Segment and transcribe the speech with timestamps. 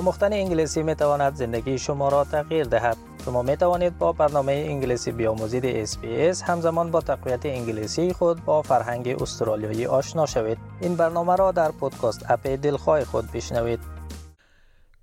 [0.00, 2.96] آموختن انگلیسی می تواند زندگی شما را تغییر دهد.
[3.24, 9.22] شما می توانید با برنامه انگلیسی بیاموزید SBS همزمان با تقویت انگلیسی خود با فرهنگ
[9.22, 10.58] استرالیایی آشنا شوید.
[10.80, 13.80] این برنامه را در پودکاست اپ دلخواه خود بشنوید.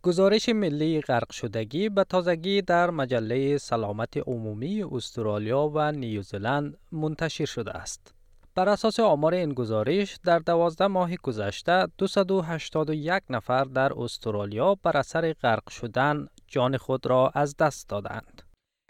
[0.01, 7.71] گزارش ملی غرق شدگی به تازگی در مجله سلامت عمومی استرالیا و نیوزلند منتشر شده
[7.71, 8.16] است.
[8.57, 15.33] بر اساس آمار این گزارش در دوازده ماه گذشته 281 نفر در استرالیا بر اثر
[15.33, 18.41] غرق شدن جان خود را از دست دادند.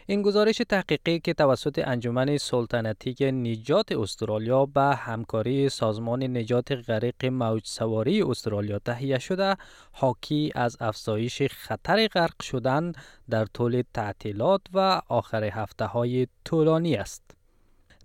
[0.06, 7.62] این گزارش تحقیقی که توسط انجمن سلطنتی نجات استرالیا به همکاری سازمان نجات غریق موج
[7.66, 9.56] سواری استرالیا تهیه شده
[9.92, 12.92] حاکی از افزایش خطر غرق شدن
[13.30, 17.37] در طول تعطیلات و آخر هفته های طولانی است.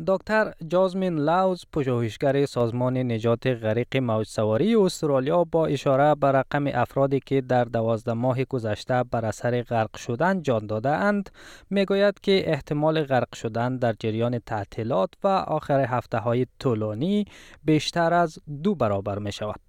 [0.07, 7.19] دکتر جازمین لاوز پژوهشگر سازمان نجات غریق موج سواری استرالیا با اشاره به رقم افرادی
[7.19, 11.29] که در دوازده ماه گذشته بر اثر غرق شدن جان داده اند
[11.69, 17.25] می‌گوید که احتمال غرق شدن در جریان تعطیلات و آخر هفته های طولانی
[17.63, 19.61] بیشتر از دو برابر می شود.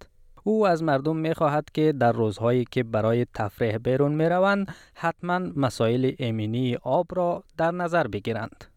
[0.44, 5.38] او از مردم می خواهد که در روزهایی که برای تفریح بیرون می روند حتما
[5.38, 8.73] مسائل امینی آب را در نظر بگیرند.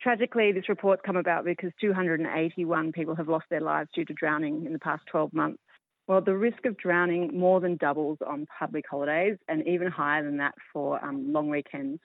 [0.00, 4.66] Tragically, this report's come about because 281 people have lost their lives due to drowning
[4.66, 5.62] in the past 12 months.
[6.06, 10.36] Well, the risk of drowning more than doubles on public holidays and even higher than
[10.36, 12.00] that for um, long weekends,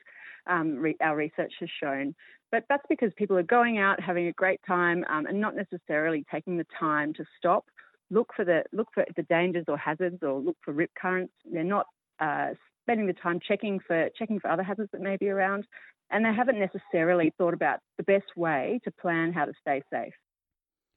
[0.48, 2.16] um, re- our research has shown.
[2.52, 6.26] But that's because people are going out, having a great time, um, and not necessarily
[6.32, 7.66] taking the time to stop,
[8.10, 11.34] look for the look for the dangers or hazards, or look for rip currents.
[11.46, 11.86] They're not
[12.20, 12.50] uh,
[12.84, 15.66] spending the time checking for checking for other hazards that may be around,
[16.12, 20.16] and they haven't necessarily thought about the best way to plan how to stay safe.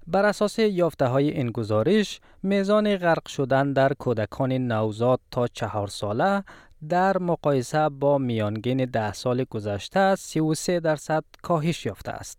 [0.06, 6.44] بر اساس یافته های این گزارش میزان غرق شدن در کودکان نوزاد تا چهار ساله
[6.88, 12.38] در مقایسه با میانگین ده سال گذشته 33 درصد کاهش یافته است.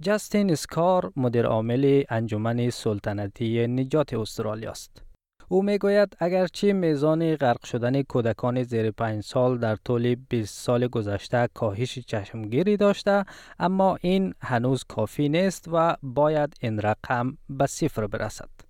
[0.00, 5.03] جاستین اسکار مدیر عامل انجمن سلطنتی نجات استرالیا است.
[5.48, 11.48] او می‌گوید اگرچه میزان غرق شدن کودکان زیر پنج سال در طول 20 سال گذشته
[11.54, 13.24] کاهش چشمگیری داشته
[13.58, 18.63] اما این هنوز کافی نیست و باید این رقم به صفر برسد.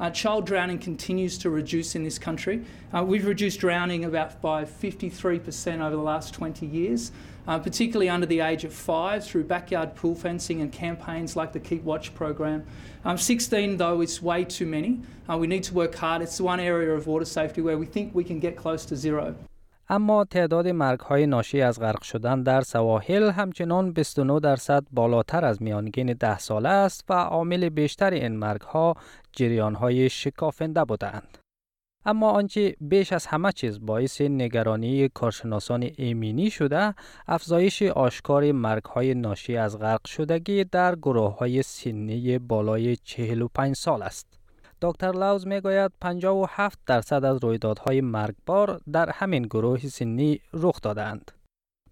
[0.00, 2.64] Uh, child drowning continues to reduce in this country.
[2.94, 7.10] Uh, we've reduced drowning about by 53% over the last 20 years,
[7.48, 11.60] uh, particularly under the age of five through backyard pool fencing and campaigns like the
[11.60, 12.64] Keep Watch program.
[13.04, 15.00] Um, 16, though, is way too many.
[15.28, 16.22] Uh, we need to work hard.
[16.22, 19.34] It's one area of water safety where we think we can get close to zero.
[19.90, 25.62] اما تعداد مرگ های ناشی از غرق شدن در سواحل همچنان 29 درصد بالاتر از
[25.62, 28.94] میانگین 10 ساله است و عامل بیشتر این مرگ ها
[29.32, 31.38] جریان های شکافنده بودند.
[32.04, 36.94] اما آنچه بیش از همه چیز باعث نگرانی کارشناسان ایمنی شده
[37.26, 44.02] افزایش آشکار مرگ های ناشی از غرق شدگی در گروه های سنی بالای 45 سال
[44.02, 44.37] است.
[44.82, 51.30] دکتر لاوز می گوید 57 درصد از رویدادهای مرگبار در همین گروه سنی رخ دادند.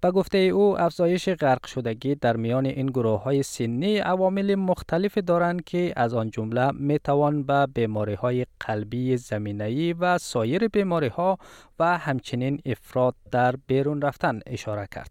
[0.00, 5.64] به گفته او افزایش غرق شدگی در میان این گروه های سنی عوامل مختلفی دارند
[5.64, 11.38] که از آن جمله می توان به بیماری های قلبی زمینه‌ای و سایر بیماری ها
[11.78, 15.10] و همچنین افراد در بیرون رفتن اشاره کرد.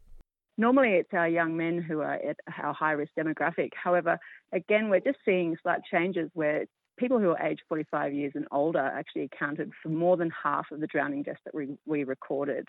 [0.57, 3.71] Normally, it's our young men who are at our high risk demographic.
[3.85, 4.17] However,
[4.53, 6.65] again, we're just seeing slight changes where
[7.00, 10.80] people who are aged 45 years and older actually accounted for more than half of
[10.80, 12.66] the drowning deaths that we, we recorded.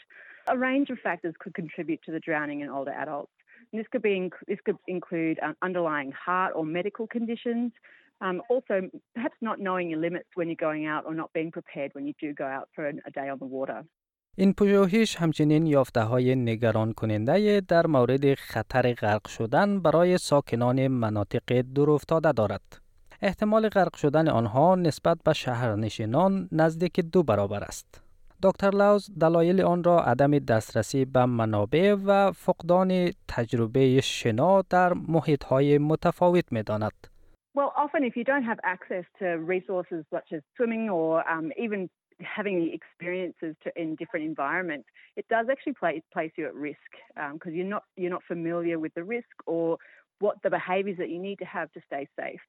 [0.49, 3.33] A range of factors could contribute to the drowning in older adults.
[3.71, 7.71] And this could be this could include um, underlying heart or medical conditions.
[8.21, 8.75] Um, also,
[9.15, 12.13] perhaps not knowing your limits when you're going out or not being prepared when you
[12.19, 13.81] do go out for a day on the water.
[14.37, 21.61] این پژوهش همچنین یافته های نگران کننده در مورد خطر غرق شدن برای ساکنان مناطق
[21.75, 22.81] دورافتاده دارد.
[23.22, 28.02] احتمال غرق شدن آنها نسبت به شهرنشینان نزدیک دو برابر است.
[28.42, 35.44] دکتر لاوز دلایل آن را عدم دسترسی به منابع و فقدان تجربه شنا در محیط
[35.44, 37.06] های متفاوت می داند.
[37.54, 41.88] Well, often if you don't have access to resources such as swimming or um, even
[42.20, 46.90] having the experiences to, in different environments, it does actually play, place you at risk
[47.32, 49.78] because um, you're not you're not familiar with the risk or
[50.18, 52.40] what the behaviours that you need to have to stay safe.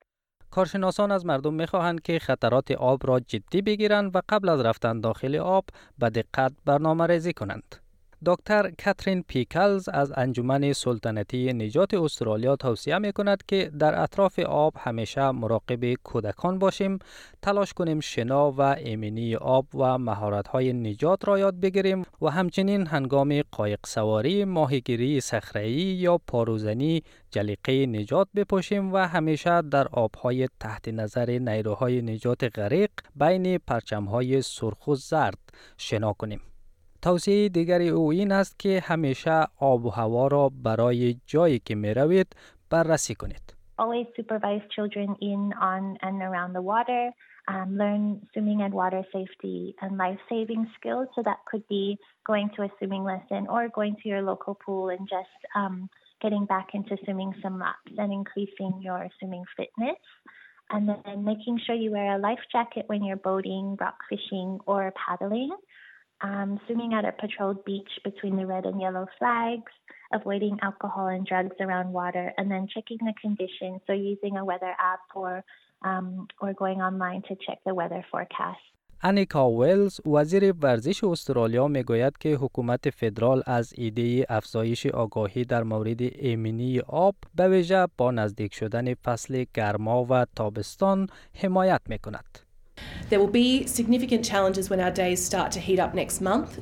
[0.58, 5.36] کارشناسان از مردم می‌خواهند که خطرات آب را جدی بگیرند و قبل از رفتن داخل
[5.36, 5.66] آب
[5.98, 7.76] به دقت برنامه ریزی کنند.
[8.26, 14.74] دکتر کاترین پیکلز از انجمن سلطنتی نجات استرالیا توصیه می کند که در اطراف آب
[14.78, 17.00] همیشه مراقب کودکان باشیم
[17.42, 22.88] تلاش کنیم شنا و ایمنی آب و مهارت های نجات را یاد بگیریم و همچنین
[22.88, 30.88] هنگام قایق سواری ماهیگیری صخره‌ای یا پاروزنی جلیقه نجات بپوشیم و همیشه در آبهای تحت
[30.88, 35.40] نظر نیروهای نجات غریق بین پرچمهای سرخ و زرد
[35.78, 36.42] شنا کنیم.
[37.03, 41.95] توصیه دیگری او این است که همیشه آب و هوا را برای جایی که می
[41.95, 42.37] روید
[42.71, 43.57] بررسی کنید.
[43.79, 47.05] Always supervise children in, on and around the water.
[47.49, 48.03] Um, learn
[48.33, 51.09] swimming and water safety and life-saving skills.
[51.15, 51.99] So that could be
[52.31, 55.91] going to a swimming lesson or going to your local pool and just um,
[56.21, 60.01] getting back into swimming some laps and increasing your swimming fitness.
[60.71, 64.93] And then making sure you wear a life jacket when you're boating, rock fishing, or
[65.05, 65.51] paddling.
[66.22, 69.72] Um, swimming at a patrolled beach between the red and yellow flags,
[70.14, 73.82] avoiding alcohol and drugs around water, and then checking the conditions.
[73.88, 75.44] So using a weather app or
[75.84, 78.68] um, or going online to check the weather forecast.
[79.04, 86.02] انیکا ویلز وزیر ورزش استرالیا می‌گوید که حکومت فدرال از ایده افزایش آگاهی در مورد
[86.02, 92.47] ایمنی آب به ویژه با نزدیک شدن فصل گرما و تابستان حمایت می کند.
[93.10, 96.60] There will be significant challenges when our days start to heat up next month.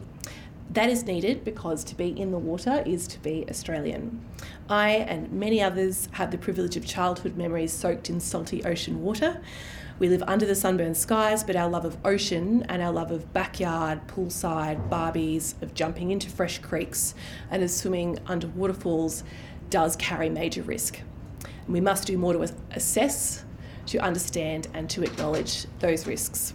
[0.70, 4.26] That is needed because to be in the water is to be Australian.
[4.70, 9.42] I and many others have the privilege of childhood memories soaked in salty ocean water.
[9.98, 13.32] We live under the sunburned skies, but our love of ocean and our love of
[13.32, 17.16] backyard, poolside, barbies, of jumping into fresh creeks
[17.50, 19.24] and of swimming under waterfalls
[19.70, 21.00] does carry major risk.
[21.68, 23.46] We must do more to assess
[23.88, 26.54] to understand and to acknowledge those risks.